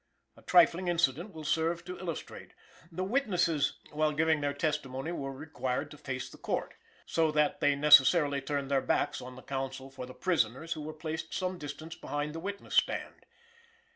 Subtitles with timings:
[0.35, 2.55] A trifling incident will serve to illustrate.
[2.91, 6.73] The witnesses, while giving their testimony, were required to face the Court,
[7.05, 10.91] so that they necessarily turned their backs on the counsel for the prisoners who were
[10.91, 13.27] placed some distance behind the witness stand.